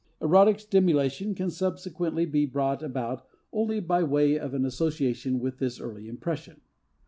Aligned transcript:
Erotic 0.19 0.59
stimulation 0.59 1.35
can 1.35 1.51
subsequently 1.51 2.25
be 2.25 2.43
brought 2.47 2.81
about 2.81 3.23
only 3.53 3.79
by 3.79 4.01
way 4.01 4.35
of 4.35 4.55
an 4.55 4.65
association 4.65 5.39
with 5.39 5.59
this 5.59 5.79
early 5.79 6.07
impression. 6.07 6.61